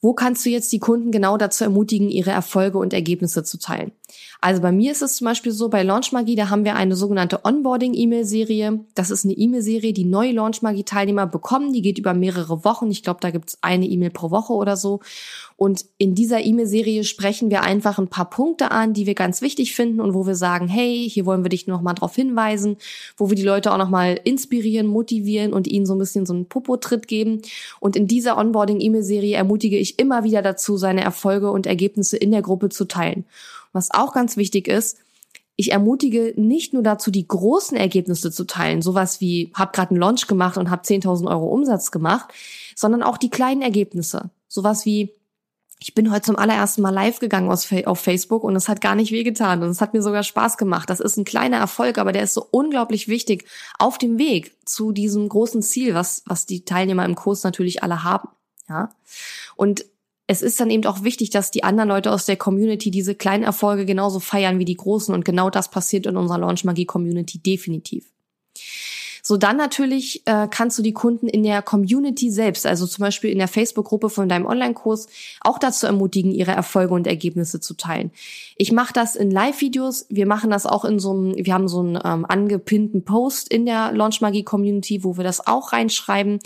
[0.00, 3.92] Wo kannst du jetzt die Kunden genau dazu ermutigen, ihre Erfolge und Ergebnisse zu teilen?
[4.40, 7.44] Also bei mir ist es zum Beispiel so, bei Launchmagie, da haben wir eine sogenannte
[7.44, 8.80] Onboarding-E-Mail-Serie.
[8.94, 11.72] Das ist eine E-Mail-Serie, die neue Launchmagie-Teilnehmer bekommen.
[11.72, 12.90] Die geht über mehrere Wochen.
[12.90, 15.00] Ich glaube, da gibt's eine E-Mail pro Woche oder so.
[15.56, 19.76] Und in dieser E-Mail-Serie sprechen wir einfach ein paar Punkte an, die wir ganz wichtig
[19.76, 22.78] finden und wo wir sagen, hey, hier wollen wir dich noch mal drauf hinweisen,
[23.16, 26.34] wo wir die Leute auch noch mal inspirieren, motivieren und ihnen so ein bisschen so
[26.34, 27.42] einen Popo-Tritt geben.
[27.78, 32.42] Und in dieser Onboarding-E-Mail-Serie ermutige ich immer wieder dazu, seine Erfolge und Ergebnisse in der
[32.42, 33.24] Gruppe zu teilen.
[33.72, 34.98] Was auch ganz wichtig ist,
[35.56, 40.00] ich ermutige nicht nur dazu, die großen Ergebnisse zu teilen, sowas wie, hab gerade einen
[40.00, 42.32] Launch gemacht und hab 10.000 Euro Umsatz gemacht,
[42.74, 44.30] sondern auch die kleinen Ergebnisse.
[44.48, 45.12] Sowas wie,
[45.78, 49.12] ich bin heute zum allerersten Mal live gegangen auf Facebook und es hat gar nicht
[49.12, 50.88] wehgetan und es hat mir sogar Spaß gemacht.
[50.88, 53.44] Das ist ein kleiner Erfolg, aber der ist so unglaublich wichtig
[53.78, 58.04] auf dem Weg zu diesem großen Ziel, was, was die Teilnehmer im Kurs natürlich alle
[58.04, 58.28] haben.
[58.68, 58.94] Ja.
[59.56, 59.84] Und
[60.32, 63.44] es ist dann eben auch wichtig, dass die anderen Leute aus der Community diese kleinen
[63.44, 67.38] Erfolge genauso feiern wie die großen und genau das passiert in unserer Launch Magie Community
[67.38, 68.06] definitiv.
[69.24, 73.30] So dann natürlich äh, kannst du die Kunden in der Community selbst, also zum Beispiel
[73.30, 75.06] in der Facebook-Gruppe von deinem Online-Kurs,
[75.40, 78.10] auch dazu ermutigen, ihre Erfolge und Ergebnisse zu teilen.
[78.56, 80.06] Ich mache das in Live-Videos.
[80.08, 83.64] Wir machen das auch in so einem, wir haben so einen ähm, angepinnten Post in
[83.64, 86.40] der Launch Magie Community, wo wir das auch reinschreiben.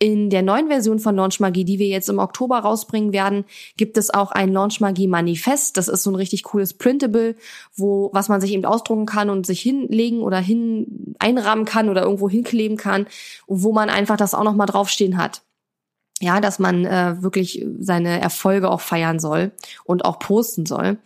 [0.00, 3.44] In der neuen Version von Launch Magie, die wir jetzt im Oktober rausbringen werden,
[3.76, 5.76] gibt es auch ein Launch Magie Manifest.
[5.76, 7.36] Das ist so ein richtig cooles Printable,
[7.76, 12.02] wo was man sich eben ausdrucken kann und sich hinlegen oder hin einrahmen kann oder
[12.16, 13.06] irgendwo hinkleben kann,
[13.46, 15.42] wo man einfach das auch noch mal draufstehen hat
[16.20, 19.52] ja, dass man äh, wirklich seine Erfolge auch feiern soll
[19.84, 20.96] und auch posten soll.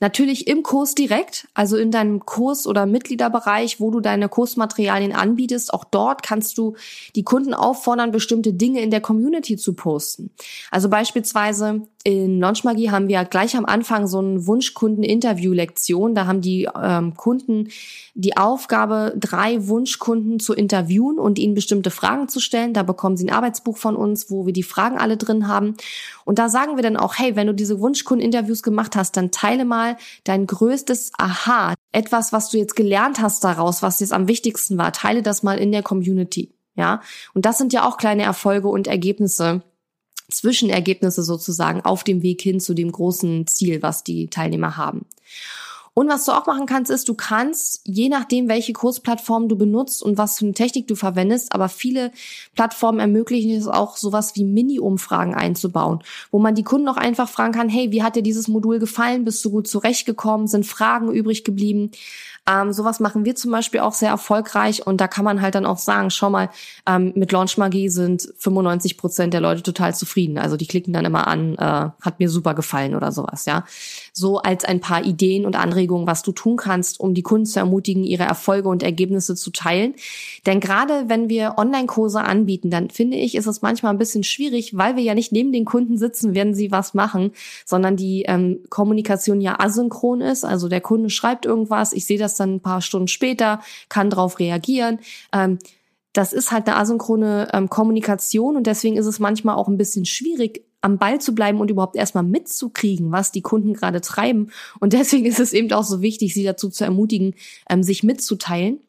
[0.00, 5.72] Natürlich im Kurs direkt, also in deinem Kurs- oder Mitgliederbereich, wo du deine Kursmaterialien anbietest,
[5.72, 6.74] auch dort kannst du
[7.14, 10.30] die Kunden auffordern, bestimmte Dinge in der Community zu posten.
[10.72, 16.14] Also beispielsweise in Launchmagie haben wir gleich am Anfang so einen Wunschkunden-Interview-Lektion.
[16.14, 17.70] Da haben die ähm, Kunden
[18.14, 22.74] die Aufgabe, drei Wunschkunden zu interviewen und ihnen bestimmte Fragen zu stellen.
[22.74, 25.74] Da bekommen sie ein Arbeitsbuch von uns, wo wir die Fragen alle drin haben.
[26.24, 29.64] Und da sagen wir dann auch, hey, wenn du diese Wunschkunden-Interviews gemacht hast, dann teile
[29.64, 31.74] mal dein größtes Aha.
[31.90, 34.92] Etwas, was du jetzt gelernt hast daraus, was jetzt am wichtigsten war.
[34.92, 36.54] Teile das mal in der Community.
[36.76, 37.00] Ja.
[37.34, 39.62] Und das sind ja auch kleine Erfolge und Ergebnisse
[40.30, 45.06] Zwischenergebnisse sozusagen auf dem Weg hin zu dem großen Ziel, was die Teilnehmer haben.
[45.98, 50.02] Und was du auch machen kannst, ist, du kannst, je nachdem, welche Kursplattform du benutzt
[50.02, 52.12] und was für eine Technik du verwendest, aber viele
[52.54, 57.54] Plattformen ermöglichen es auch, sowas wie Mini-Umfragen einzubauen, wo man die Kunden auch einfach fragen
[57.54, 59.24] kann, hey, wie hat dir dieses Modul gefallen?
[59.24, 60.48] Bist du gut zurechtgekommen?
[60.48, 61.90] Sind Fragen übrig geblieben?
[62.48, 65.66] Ähm, sowas machen wir zum Beispiel auch sehr erfolgreich und da kann man halt dann
[65.66, 66.48] auch sagen, schau mal,
[66.86, 70.38] ähm, mit Launch Magie sind 95 Prozent der Leute total zufrieden.
[70.38, 73.64] Also die klicken dann immer an, äh, hat mir super gefallen oder sowas, ja.
[74.12, 77.58] So als ein paar Ideen und Anregungen was du tun kannst, um die Kunden zu
[77.58, 79.94] ermutigen, ihre Erfolge und Ergebnisse zu teilen.
[80.46, 84.76] Denn gerade wenn wir Online-Kurse anbieten, dann finde ich, ist es manchmal ein bisschen schwierig,
[84.76, 87.32] weil wir ja nicht neben den Kunden sitzen, werden sie was machen,
[87.64, 90.44] sondern die ähm, Kommunikation ja asynchron ist.
[90.44, 94.38] Also der Kunde schreibt irgendwas, ich sehe das dann ein paar Stunden später, kann darauf
[94.38, 94.98] reagieren.
[95.32, 95.58] Ähm,
[96.12, 100.06] das ist halt eine asynchrone ähm, Kommunikation und deswegen ist es manchmal auch ein bisschen
[100.06, 104.50] schwierig, am Ball zu bleiben und überhaupt erstmal mitzukriegen, was die Kunden gerade treiben.
[104.78, 107.34] Und deswegen ist es eben auch so wichtig, sie dazu zu ermutigen,
[107.68, 108.80] ähm, sich mitzuteilen.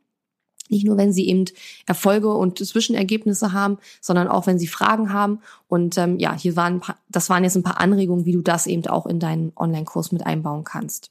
[0.69, 1.45] Nicht nur, wenn sie eben
[1.85, 5.39] Erfolge und Zwischenergebnisse haben, sondern auch, wenn sie Fragen haben.
[5.67, 8.67] Und ähm, ja, hier waren, paar, das waren jetzt ein paar Anregungen, wie du das
[8.67, 11.09] eben auch in deinen Online-Kurs mit einbauen kannst.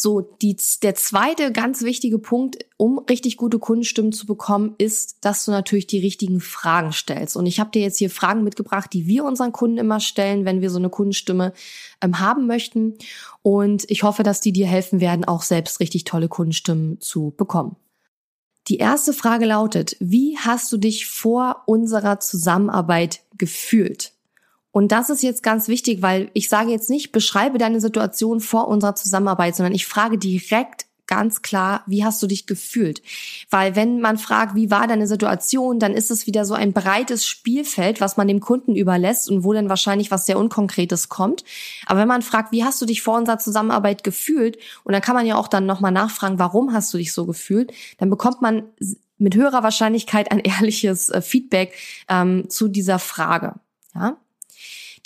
[0.00, 5.44] So, die, der zweite ganz wichtige Punkt, um richtig gute Kundenstimmen zu bekommen, ist, dass
[5.44, 7.36] du natürlich die richtigen Fragen stellst.
[7.36, 10.60] Und ich habe dir jetzt hier Fragen mitgebracht, die wir unseren Kunden immer stellen, wenn
[10.60, 11.52] wir so eine Kundenstimme
[12.00, 12.94] ähm, haben möchten.
[13.42, 17.74] Und ich hoffe, dass die dir helfen werden, auch selbst richtig tolle Kundenstimmen zu bekommen.
[18.68, 24.12] Die erste Frage lautet, wie hast du dich vor unserer Zusammenarbeit gefühlt?
[24.70, 28.68] Und das ist jetzt ganz wichtig, weil ich sage jetzt nicht, beschreibe deine Situation vor
[28.68, 33.02] unserer Zusammenarbeit, sondern ich frage direkt ganz klar, wie hast du dich gefühlt?
[33.50, 37.26] Weil wenn man fragt, wie war deine Situation, dann ist es wieder so ein breites
[37.26, 41.42] Spielfeld, was man dem Kunden überlässt und wo dann wahrscheinlich was sehr Unkonkretes kommt.
[41.86, 44.58] Aber wenn man fragt, wie hast du dich vor unserer Zusammenarbeit gefühlt?
[44.84, 47.72] Und dann kann man ja auch dann nochmal nachfragen, warum hast du dich so gefühlt?
[47.96, 48.64] Dann bekommt man
[49.16, 51.72] mit höherer Wahrscheinlichkeit ein ehrliches äh, Feedback
[52.08, 53.54] ähm, zu dieser Frage.
[53.94, 54.18] Ja?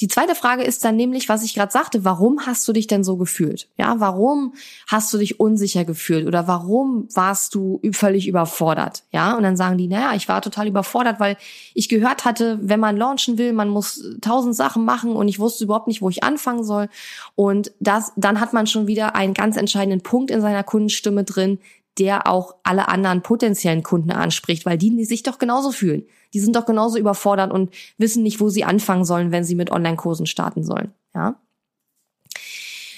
[0.02, 3.04] Die zweite Frage ist dann nämlich, was ich gerade sagte, warum hast du dich denn
[3.04, 3.68] so gefühlt?
[3.78, 4.52] Ja, warum
[4.88, 9.04] hast du dich unsicher gefühlt oder warum warst du völlig überfordert?
[9.12, 11.36] Ja, und dann sagen die, naja, ich war total überfordert, weil
[11.72, 15.62] ich gehört hatte, wenn man launchen will, man muss tausend Sachen machen und ich wusste
[15.62, 16.88] überhaupt nicht, wo ich anfangen soll.
[17.36, 21.60] Und das, dann hat man schon wieder einen ganz entscheidenden Punkt in seiner Kundenstimme drin,
[21.98, 26.04] der auch alle anderen potenziellen Kunden anspricht, weil die, sich doch genauso fühlen.
[26.32, 29.70] Die sind doch genauso überfordert und wissen nicht, wo sie anfangen sollen, wenn sie mit
[29.70, 30.92] Online-Kursen starten sollen.
[31.14, 31.36] Ja.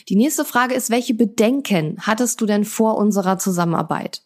[0.09, 4.23] Die nächste Frage ist, welche Bedenken hattest du denn vor unserer Zusammenarbeit?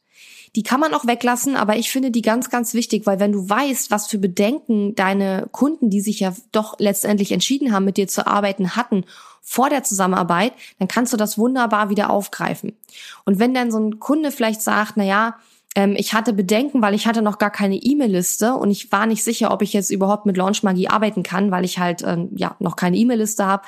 [0.56, 3.48] Die kann man auch weglassen, aber ich finde die ganz, ganz wichtig, weil wenn du
[3.48, 8.08] weißt, was für Bedenken deine Kunden, die sich ja doch letztendlich entschieden haben, mit dir
[8.08, 9.04] zu arbeiten, hatten
[9.42, 12.76] vor der Zusammenarbeit, dann kannst du das wunderbar wieder aufgreifen.
[13.24, 15.36] Und wenn dann so ein Kunde vielleicht sagt, na ja,
[15.74, 19.24] ähm, ich hatte Bedenken, weil ich hatte noch gar keine E-Mail-Liste und ich war nicht
[19.24, 22.56] sicher, ob ich jetzt überhaupt mit Launch Magie arbeiten kann, weil ich halt ähm, ja
[22.58, 23.64] noch keine E-Mail-Liste habe.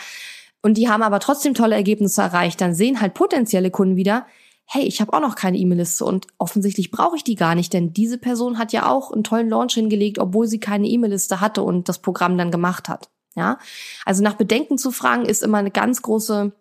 [0.63, 2.61] Und die haben aber trotzdem tolle Ergebnisse erreicht.
[2.61, 4.27] Dann sehen halt potenzielle Kunden wieder,
[4.67, 7.93] hey, ich habe auch noch keine E-Mail-Liste und offensichtlich brauche ich die gar nicht, denn
[7.93, 11.89] diese Person hat ja auch einen tollen Launch hingelegt, obwohl sie keine E-Mail-Liste hatte und
[11.89, 13.09] das Programm dann gemacht hat.
[13.37, 13.59] Ja,
[14.05, 16.53] also nach Bedenken zu fragen ist immer eine ganz große,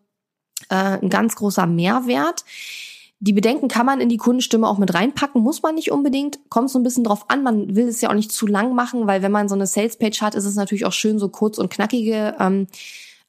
[0.70, 2.46] äh, ein ganz großer Mehrwert.
[3.22, 6.40] Die Bedenken kann man in die Kundenstimme auch mit reinpacken, muss man nicht unbedingt.
[6.50, 7.44] Kommt so ein bisschen drauf an.
[7.44, 10.22] Man will es ja auch nicht zu lang machen, weil wenn man so eine Salespage
[10.22, 12.68] hat, ist es natürlich auch schön, so kurz und knackige ähm,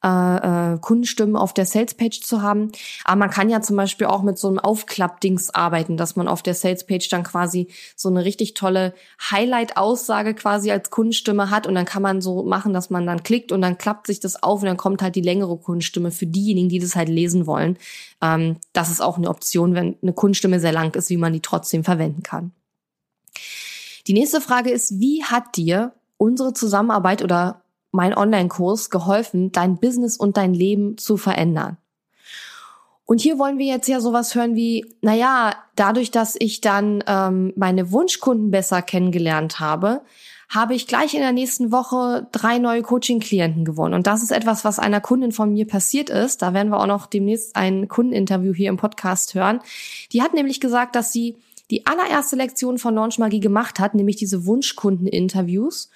[0.03, 2.71] äh, äh, Kundenstimmen auf der Salespage zu haben.
[3.03, 6.41] Aber man kann ja zum Beispiel auch mit so einem Aufklappdings arbeiten, dass man auf
[6.41, 8.93] der Salespage dann quasi so eine richtig tolle
[9.29, 13.51] Highlight-Aussage quasi als Kundenstimme hat und dann kann man so machen, dass man dann klickt
[13.51, 16.69] und dann klappt sich das auf und dann kommt halt die längere Kundenstimme für diejenigen,
[16.69, 17.77] die das halt lesen wollen.
[18.21, 21.41] Ähm, das ist auch eine Option, wenn eine Kundenstimme sehr lang ist, wie man die
[21.41, 22.51] trotzdem verwenden kann.
[24.07, 27.60] Die nächste Frage ist, wie hat dir unsere Zusammenarbeit oder
[27.91, 31.77] mein Online-Kurs geholfen, dein Business und dein Leben zu verändern.
[33.05, 37.51] Und hier wollen wir jetzt ja sowas hören wie, naja, dadurch, dass ich dann ähm,
[37.57, 40.01] meine Wunschkunden besser kennengelernt habe,
[40.47, 43.93] habe ich gleich in der nächsten Woche drei neue Coaching-Klienten gewonnen.
[43.93, 46.41] Und das ist etwas, was einer Kundin von mir passiert ist.
[46.41, 49.59] Da werden wir auch noch demnächst ein Kundeninterview hier im Podcast hören.
[50.11, 51.37] Die hat nämlich gesagt, dass sie
[51.69, 55.89] die allererste Lektion von Launch Magie gemacht hat, nämlich diese Wunschkunden-Interviews.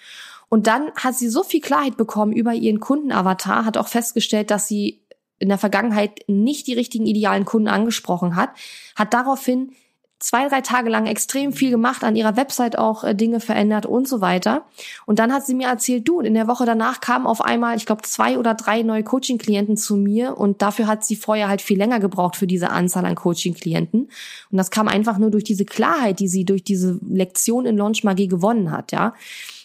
[0.56, 4.70] Und dann hat sie so viel Klarheit bekommen über ihren Kundenavatar, hat auch festgestellt, dass
[4.70, 5.02] sie
[5.38, 8.52] in der Vergangenheit nicht die richtigen idealen Kunden angesprochen hat,
[8.96, 9.74] hat daraufhin
[10.20, 14.08] zwei, drei Tage lang extrem viel gemacht, an ihrer Website auch äh, Dinge verändert und
[14.08, 14.64] so weiter.
[15.06, 17.76] Und dann hat sie mir erzählt, du, und in der Woche danach kamen auf einmal,
[17.76, 21.62] ich glaube, zwei oder drei neue Coaching-Klienten zu mir und dafür hat sie vorher halt
[21.62, 24.04] viel länger gebraucht für diese Anzahl an Coaching-Klienten.
[24.52, 28.06] Und das kam einfach nur durch diese Klarheit, die sie durch diese Lektion in Launch
[28.06, 29.16] Magie gewonnen hat, ja.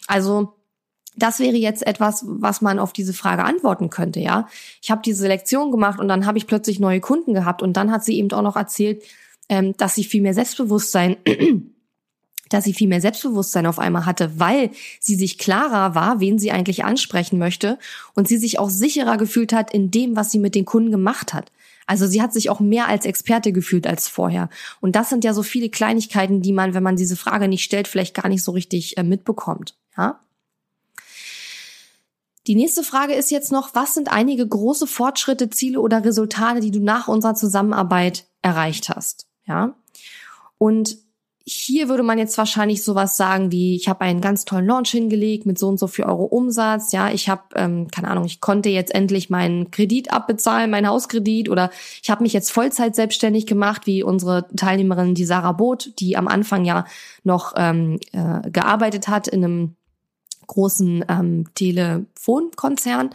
[0.05, 0.53] Also,
[1.15, 4.47] das wäre jetzt etwas, was man auf diese Frage antworten könnte, ja.
[4.81, 7.91] Ich habe diese Lektion gemacht und dann habe ich plötzlich neue Kunden gehabt und dann
[7.91, 9.03] hat sie eben auch noch erzählt,
[9.49, 11.17] ähm, dass sie viel mehr Selbstbewusstsein,
[12.49, 16.51] dass sie viel mehr Selbstbewusstsein auf einmal hatte, weil sie sich klarer war, wen sie
[16.51, 17.77] eigentlich ansprechen möchte
[18.13, 21.33] und sie sich auch sicherer gefühlt hat in dem, was sie mit den Kunden gemacht
[21.33, 21.51] hat.
[21.87, 24.49] Also sie hat sich auch mehr als Experte gefühlt als vorher.
[24.79, 27.87] Und das sind ja so viele Kleinigkeiten, die man, wenn man diese Frage nicht stellt,
[27.89, 29.75] vielleicht gar nicht so richtig äh, mitbekommt.
[29.97, 30.21] Ja?
[32.47, 36.71] Die nächste Frage ist jetzt noch, was sind einige große Fortschritte, Ziele oder Resultate, die
[36.71, 39.27] du nach unserer Zusammenarbeit erreicht hast?
[39.45, 39.75] Ja.
[40.57, 40.97] Und
[41.43, 45.45] hier würde man jetzt wahrscheinlich sowas sagen wie, ich habe einen ganz tollen Launch hingelegt
[45.45, 46.91] mit so und so viel Euro Umsatz.
[46.91, 51.49] Ja, ich habe, ähm, keine Ahnung, ich konnte jetzt endlich meinen Kredit abbezahlen, meinen Hauskredit
[51.49, 56.15] oder ich habe mich jetzt Vollzeit selbstständig gemacht, wie unsere Teilnehmerin, die Sarah Boot, die
[56.15, 56.85] am Anfang ja
[57.23, 59.75] noch ähm, äh, gearbeitet hat in einem
[60.47, 63.11] großen ähm, Telefonkonzern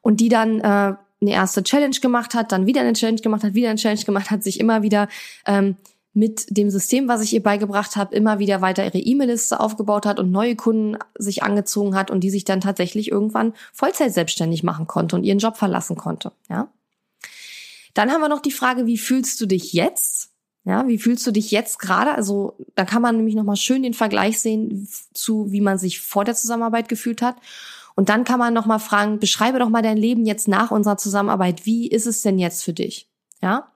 [0.00, 3.54] und die dann äh, eine erste Challenge gemacht hat, dann wieder eine Challenge gemacht hat,
[3.54, 5.08] wieder eine Challenge gemacht hat, sich immer wieder
[5.46, 5.76] ähm,
[6.14, 10.18] mit dem System, was ich ihr beigebracht habe, immer wieder weiter ihre E-Mail-Liste aufgebaut hat
[10.18, 14.86] und neue Kunden sich angezogen hat und die sich dann tatsächlich irgendwann Vollzeit selbstständig machen
[14.86, 16.32] konnte und ihren Job verlassen konnte.
[16.48, 16.68] Ja.
[17.94, 20.30] Dann haben wir noch die Frage, wie fühlst du dich jetzt?
[20.68, 22.12] Ja, wie fühlst du dich jetzt gerade?
[22.12, 26.26] Also da kann man nämlich nochmal schön den Vergleich sehen zu, wie man sich vor
[26.26, 27.36] der Zusammenarbeit gefühlt hat.
[27.96, 31.64] Und dann kann man nochmal fragen, beschreibe doch mal dein Leben jetzt nach unserer Zusammenarbeit.
[31.64, 33.08] Wie ist es denn jetzt für dich?
[33.40, 33.72] Ja.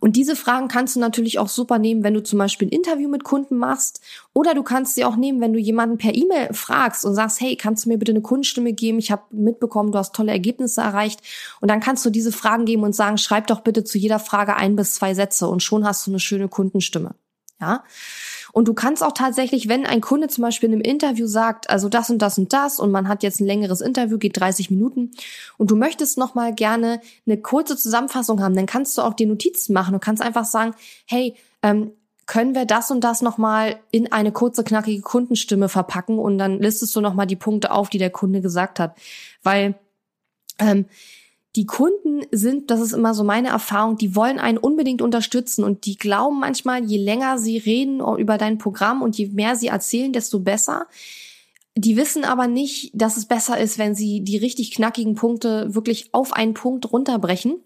[0.00, 3.08] Und diese Fragen kannst du natürlich auch super nehmen, wenn du zum Beispiel ein Interview
[3.08, 4.00] mit Kunden machst.
[4.34, 7.56] Oder du kannst sie auch nehmen, wenn du jemanden per E-Mail fragst und sagst, hey,
[7.56, 8.98] kannst du mir bitte eine Kundenstimme geben?
[8.98, 11.20] Ich habe mitbekommen, du hast tolle Ergebnisse erreicht.
[11.60, 14.56] Und dann kannst du diese Fragen geben und sagen, schreib doch bitte zu jeder Frage
[14.56, 17.14] ein bis zwei Sätze und schon hast du eine schöne Kundenstimme.
[17.60, 17.82] Ja.
[18.52, 21.88] Und du kannst auch tatsächlich, wenn ein Kunde zum Beispiel in einem Interview sagt, also
[21.88, 25.10] das und das und das und man hat jetzt ein längeres Interview, geht 30 Minuten
[25.56, 29.26] und du möchtest noch mal gerne eine kurze Zusammenfassung haben, dann kannst du auch die
[29.26, 29.92] Notizen machen.
[29.92, 30.74] Du kannst einfach sagen,
[31.06, 31.92] hey, ähm,
[32.26, 36.94] können wir das und das nochmal in eine kurze, knackige Kundenstimme verpacken und dann listest
[36.94, 38.96] du nochmal die Punkte auf, die der Kunde gesagt hat.
[39.42, 39.74] Weil
[40.58, 40.84] ähm,
[41.58, 45.86] die Kunden sind, das ist immer so meine Erfahrung, die wollen einen unbedingt unterstützen und
[45.86, 50.12] die glauben manchmal, je länger sie reden über dein Programm und je mehr sie erzählen,
[50.12, 50.86] desto besser.
[51.74, 56.14] Die wissen aber nicht, dass es besser ist, wenn sie die richtig knackigen Punkte wirklich
[56.14, 57.56] auf einen Punkt runterbrechen.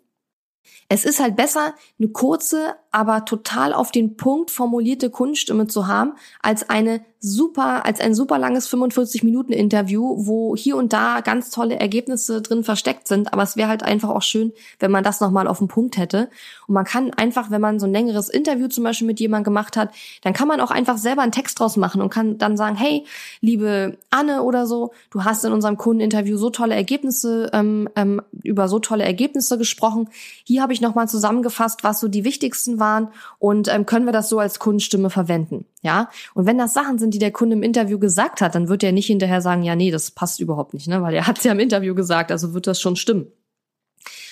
[0.89, 6.15] Es ist halt besser, eine kurze, aber total auf den Punkt formulierte Kundenstimme zu haben,
[6.41, 11.51] als eine super, als ein super langes 45 Minuten Interview, wo hier und da ganz
[11.51, 13.33] tolle Ergebnisse drin versteckt sind.
[13.33, 16.29] Aber es wäre halt einfach auch schön, wenn man das nochmal auf den Punkt hätte.
[16.67, 19.77] Und man kann einfach, wenn man so ein längeres Interview zum Beispiel mit jemandem gemacht
[19.77, 22.75] hat, dann kann man auch einfach selber einen Text draus machen und kann dann sagen,
[22.75, 23.07] hey,
[23.41, 28.67] liebe Anne oder so, du hast in unserem Kundeninterview so tolle Ergebnisse, ähm, ähm, über
[28.67, 30.09] so tolle Ergebnisse gesprochen.
[30.43, 33.09] Hier habe ich nochmal zusammengefasst, was so die wichtigsten waren
[33.39, 35.67] und ähm, können wir das so als Kundenstimme verwenden.
[35.83, 38.85] Ja, und wenn das Sachen sind, die der Kunde im Interview gesagt hat, dann wird
[38.85, 41.03] er nicht hinterher sagen, ja, nee, das passt überhaupt nicht, ne?
[41.03, 43.27] weil er hat es ja im Interview gesagt, also wird das schon stimmen.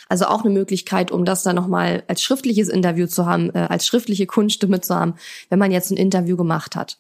[0.09, 3.87] Also auch eine Möglichkeit, um das dann nochmal als schriftliches Interview zu haben, äh, als
[3.87, 5.15] schriftliche Kunststimme zu haben,
[5.49, 6.99] wenn man jetzt ein Interview gemacht hat.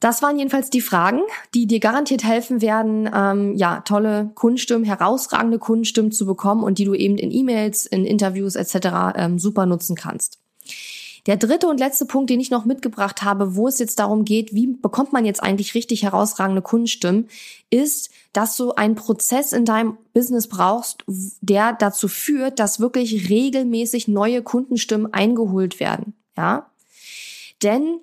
[0.00, 1.20] Das waren jedenfalls die Fragen,
[1.54, 6.84] die dir garantiert helfen werden, ähm, ja, tolle Kunststimmen, herausragende Kunststimmen zu bekommen und die
[6.84, 9.14] du eben in E-Mails, in Interviews etc.
[9.14, 10.40] Ähm, super nutzen kannst.
[11.26, 14.54] Der dritte und letzte Punkt, den ich noch mitgebracht habe, wo es jetzt darum geht,
[14.54, 17.28] wie bekommt man jetzt eigentlich richtig herausragende Kundenstimmen,
[17.70, 21.04] ist, dass du einen Prozess in deinem Business brauchst,
[21.40, 26.14] der dazu führt, dass wirklich regelmäßig neue Kundenstimmen eingeholt werden.
[26.36, 26.70] Ja?
[27.62, 28.00] Denn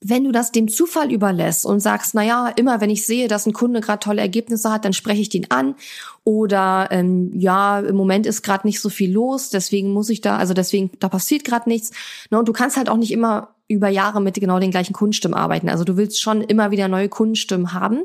[0.00, 3.46] wenn du das dem Zufall überlässt und sagst, na ja, immer wenn ich sehe, dass
[3.46, 5.76] ein Kunde gerade tolle Ergebnisse hat, dann spreche ich den an
[6.24, 10.36] oder ähm, ja, im Moment ist gerade nicht so viel los, deswegen muss ich da,
[10.36, 11.92] also deswegen da passiert gerade nichts.
[12.30, 15.38] Ne, und du kannst halt auch nicht immer über Jahre mit genau den gleichen Kundenstimmen
[15.38, 15.70] arbeiten.
[15.70, 18.02] Also du willst schon immer wieder neue Kundenstimmen haben.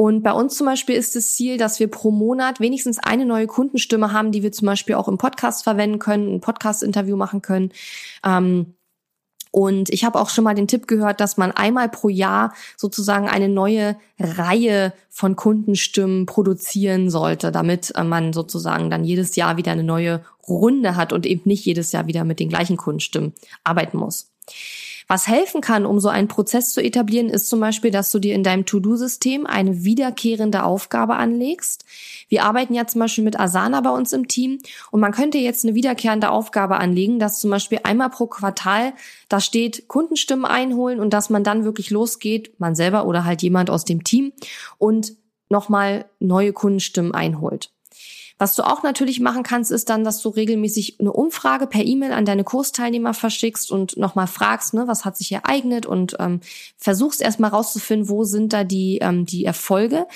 [0.00, 3.48] Und bei uns zum Beispiel ist das Ziel, dass wir pro Monat wenigstens eine neue
[3.48, 7.72] Kundenstimme haben, die wir zum Beispiel auch im Podcast verwenden können, ein Podcast-Interview machen können.
[8.24, 8.74] Ähm,
[9.50, 13.28] und ich habe auch schon mal den Tipp gehört, dass man einmal pro Jahr sozusagen
[13.28, 19.72] eine neue Reihe von Kundenstimmen produzieren sollte, damit äh, man sozusagen dann jedes Jahr wieder
[19.72, 23.32] eine neue Runde hat und eben nicht jedes Jahr wieder mit den gleichen Kundenstimmen
[23.64, 24.30] arbeiten muss.
[25.10, 28.34] Was helfen kann, um so einen Prozess zu etablieren, ist zum Beispiel, dass du dir
[28.34, 31.86] in deinem To-Do-System eine wiederkehrende Aufgabe anlegst.
[32.28, 34.58] Wir arbeiten ja zum Beispiel mit Asana bei uns im Team
[34.90, 38.92] und man könnte jetzt eine wiederkehrende Aufgabe anlegen, dass zum Beispiel einmal pro Quartal
[39.30, 43.70] da steht Kundenstimmen einholen und dass man dann wirklich losgeht, man selber oder halt jemand
[43.70, 44.32] aus dem Team
[44.76, 45.14] und
[45.48, 47.70] nochmal neue Kundenstimmen einholt.
[48.38, 52.12] Was du auch natürlich machen kannst, ist dann, dass du regelmäßig eine Umfrage per E-Mail
[52.12, 56.40] an deine Kursteilnehmer verschickst und nochmal fragst, ne, was hat sich ereignet und ähm,
[56.76, 60.06] versuchst erstmal rauszufinden, wo sind da die, ähm, die Erfolge.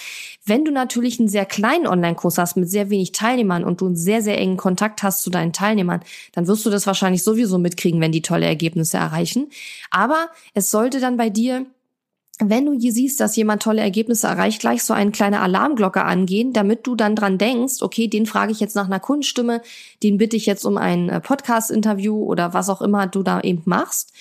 [0.45, 3.97] Wenn du natürlich einen sehr kleinen Online-Kurs hast mit sehr wenig Teilnehmern und du einen
[3.97, 8.01] sehr, sehr engen Kontakt hast zu deinen Teilnehmern, dann wirst du das wahrscheinlich sowieso mitkriegen,
[8.01, 9.51] wenn die tolle Ergebnisse erreichen.
[9.91, 11.67] Aber es sollte dann bei dir
[12.39, 16.53] wenn du hier siehst, dass jemand tolle Ergebnisse erreicht, gleich so eine kleine Alarmglocke angehen,
[16.53, 19.61] damit du dann dran denkst, okay, den frage ich jetzt nach einer Kundenstimme,
[20.03, 23.63] den bitte ich jetzt um ein äh, Podcast-Interview oder was auch immer du da eben
[23.67, 24.13] machst.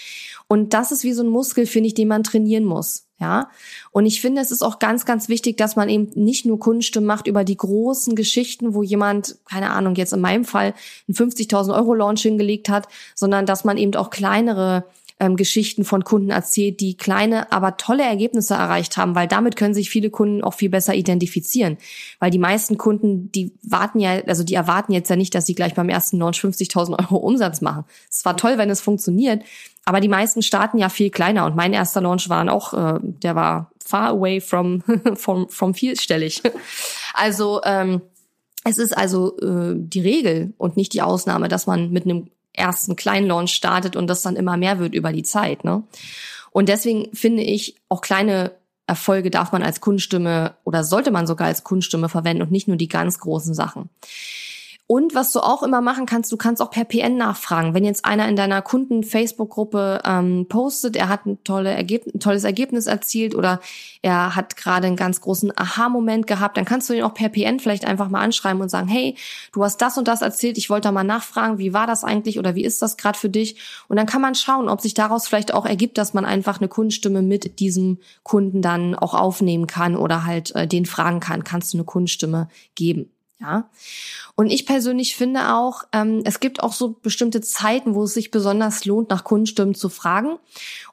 [0.47, 3.05] Und das ist wie so ein Muskel, finde ich, den man trainieren muss.
[3.21, 3.49] Ja.
[3.91, 7.07] Und ich finde, es ist auch ganz, ganz wichtig, dass man eben nicht nur Kundenstimmen
[7.07, 10.73] macht über die großen Geschichten, wo jemand, keine Ahnung, jetzt in meinem Fall
[11.07, 14.85] einen 50.000 Euro Launch hingelegt hat, sondern dass man eben auch kleinere
[15.21, 19.75] ähm, Geschichten von Kunden erzählt, die kleine, aber tolle Ergebnisse erreicht haben, weil damit können
[19.75, 21.77] sich viele Kunden auch viel besser identifizieren.
[22.19, 25.53] Weil die meisten Kunden, die warten ja, also die erwarten jetzt ja nicht, dass sie
[25.53, 27.85] gleich beim ersten Launch 50.000 Euro Umsatz machen.
[28.09, 29.43] Es war toll, wenn es funktioniert,
[29.85, 33.35] aber die meisten starten ja viel kleiner und mein erster Launch war auch, äh, der
[33.35, 34.81] war far away from,
[35.15, 36.41] from, from vielstellig.
[37.13, 38.01] Also, ähm,
[38.63, 42.95] es ist also äh, die Regel und nicht die Ausnahme, dass man mit einem ersten
[42.95, 45.63] kleinen Launch startet und das dann immer mehr wird über die Zeit.
[45.63, 45.83] Ne?
[46.51, 48.51] Und deswegen finde ich, auch kleine
[48.87, 52.77] Erfolge darf man als Kunststimme oder sollte man sogar als Kunststimme verwenden und nicht nur
[52.77, 53.89] die ganz großen Sachen.
[54.91, 57.73] Und was du auch immer machen kannst, du kannst auch per PN nachfragen.
[57.73, 62.43] Wenn jetzt einer in deiner Kunden-Facebook-Gruppe ähm, postet, er hat ein, tolle Ergeb ein tolles
[62.43, 63.61] Ergebnis erzielt oder
[64.01, 67.61] er hat gerade einen ganz großen Aha-Moment gehabt, dann kannst du ihn auch per PN
[67.61, 69.15] vielleicht einfach mal anschreiben und sagen, hey,
[69.53, 72.37] du hast das und das erzählt, ich wollte da mal nachfragen, wie war das eigentlich
[72.37, 73.61] oder wie ist das gerade für dich?
[73.87, 76.67] Und dann kann man schauen, ob sich daraus vielleicht auch ergibt, dass man einfach eine
[76.67, 81.71] Kundenstimme mit diesem Kunden dann auch aufnehmen kann oder halt äh, den fragen kann, kannst
[81.71, 83.09] du eine Kundenstimme geben?
[83.41, 83.69] Ja.
[84.35, 88.29] Und ich persönlich finde auch, ähm, es gibt auch so bestimmte Zeiten, wo es sich
[88.29, 90.37] besonders lohnt, nach Kundenstimmen zu fragen.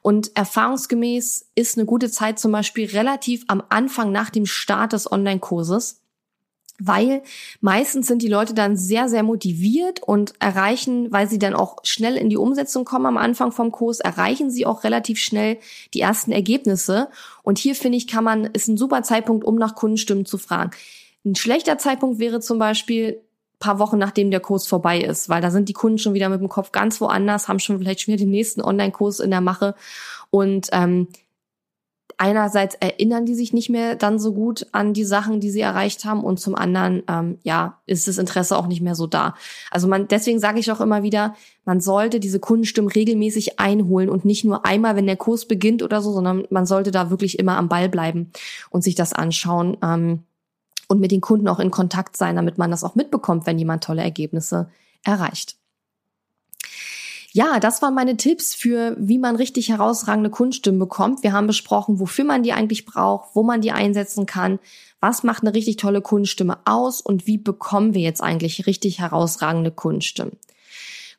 [0.01, 5.11] Und erfahrungsgemäß ist eine gute Zeit zum Beispiel relativ am Anfang nach dem Start des
[5.11, 6.01] Online-Kurses
[6.79, 7.21] weil
[7.59, 12.15] meistens sind die Leute dann sehr, sehr motiviert und erreichen, weil sie dann auch schnell
[12.15, 15.57] in die Umsetzung kommen am Anfang vom Kurs, erreichen sie auch relativ schnell
[15.93, 17.09] die ersten Ergebnisse.
[17.43, 20.71] Und hier finde ich, kann man, ist ein super Zeitpunkt, um nach Kundenstimmen zu fragen.
[21.25, 23.21] Ein schlechter Zeitpunkt wäre zum Beispiel
[23.59, 26.39] paar Wochen nachdem der Kurs vorbei ist, weil da sind die Kunden schon wieder mit
[26.39, 29.75] dem Kopf ganz woanders, haben schon vielleicht schon wieder den nächsten Online-Kurs in der Mache
[30.31, 31.09] und ähm,
[32.17, 36.03] einerseits erinnern die sich nicht mehr dann so gut an die Sachen, die sie erreicht
[36.03, 39.35] haben und zum anderen, ähm, ja, ist das Interesse auch nicht mehr so da.
[39.71, 44.25] Also man, deswegen sage ich auch immer wieder, man sollte diese Kundenstimmen regelmäßig einholen und
[44.25, 47.57] nicht nur einmal, wenn der Kurs beginnt oder so, sondern man sollte da wirklich immer
[47.57, 48.31] am Ball bleiben
[48.69, 49.77] und sich das anschauen.
[49.81, 50.23] Ähm,
[50.89, 53.83] und mit den Kunden auch in Kontakt sein, damit man das auch mitbekommt, wenn jemand
[53.83, 54.69] tolle Ergebnisse
[55.05, 55.55] erreicht.
[57.31, 61.21] Ja, das waren meine Tipps für, wie man richtig herausragende Kunststimmen bekommt.
[61.21, 64.57] Wir haben besprochen, wofür man die eigentlich braucht, wo man die einsetzen kann,
[64.99, 69.71] was macht eine richtig tolle Kunststimme aus und wie bekommen wir jetzt eigentlich richtig herausragende
[69.71, 70.37] Kunststimmen.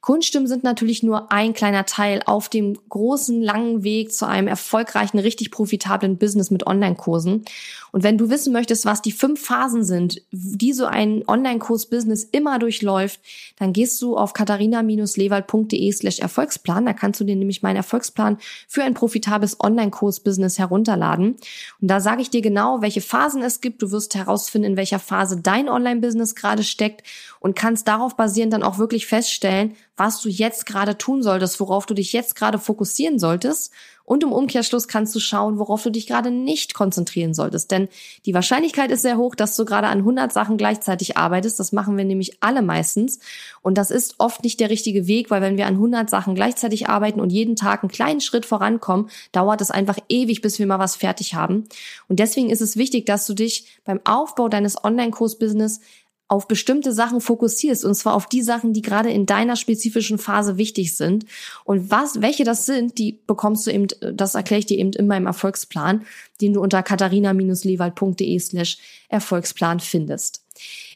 [0.01, 5.19] Kunststimmen sind natürlich nur ein kleiner Teil auf dem großen, langen Weg zu einem erfolgreichen,
[5.19, 7.45] richtig profitablen Business mit Online-Kursen.
[7.93, 12.59] Und wenn du wissen möchtest, was die fünf Phasen sind, die so ein Online-Kurs-Business immer
[12.59, 13.21] durchläuft,
[13.59, 16.87] dann gehst du auf katharina-lewald.de slash Erfolgsplan.
[16.87, 21.37] Da kannst du dir nämlich meinen Erfolgsplan für ein profitables Online-Kurs-Business herunterladen.
[21.81, 23.83] Und da sage ich dir genau, welche Phasen es gibt.
[23.83, 27.03] Du wirst herausfinden, in welcher Phase dein Online-Business gerade steckt
[27.41, 31.87] und kannst darauf basierend dann auch wirklich feststellen, was du jetzt gerade tun solltest, worauf
[31.87, 33.73] du dich jetzt gerade fokussieren solltest.
[34.11, 37.71] Und im Umkehrschluss kannst du schauen, worauf du dich gerade nicht konzentrieren solltest.
[37.71, 37.89] Denn
[38.27, 41.61] die Wahrscheinlichkeit ist sehr hoch, dass du gerade an 100 Sachen gleichzeitig arbeitest.
[41.61, 43.21] Das machen wir nämlich alle meistens.
[43.63, 46.89] Und das ist oft nicht der richtige Weg, weil wenn wir an 100 Sachen gleichzeitig
[46.89, 50.81] arbeiten und jeden Tag einen kleinen Schritt vorankommen, dauert es einfach ewig, bis wir mal
[50.81, 51.69] was fertig haben.
[52.09, 55.81] Und deswegen ist es wichtig, dass du dich beim Aufbau deines Online-Kurs-Business
[56.31, 60.59] auf bestimmte Sachen fokussierst und zwar auf die Sachen, die gerade in deiner spezifischen Phase
[60.59, 61.27] wichtig sind.
[61.65, 65.09] Und was, welche das sind, die bekommst du eben, das erkläre ich dir eben in
[65.09, 66.05] meinem Erfolgsplan,
[66.41, 70.45] den du unter katharina-lewald.de slash Erfolgsplan findest.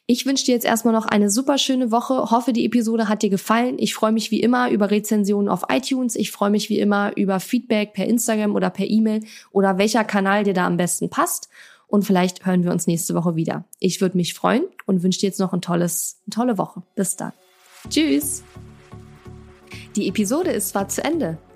[0.07, 2.31] Ich wünsche dir jetzt erstmal noch eine super schöne Woche.
[2.31, 3.75] Hoffe, die Episode hat dir gefallen.
[3.79, 6.15] Ich freue mich wie immer über Rezensionen auf iTunes.
[6.15, 10.45] Ich freue mich wie immer über Feedback per Instagram oder per E-Mail oder welcher Kanal
[10.45, 11.49] dir da am besten passt
[11.87, 13.65] und vielleicht hören wir uns nächste Woche wieder.
[13.81, 16.83] Ich würde mich freuen und wünsche dir jetzt noch ein tolles, eine tolle Woche.
[16.95, 17.33] Bis dann.
[17.89, 18.43] Tschüss.
[19.97, 21.39] Die Episode ist zwar zu Ende,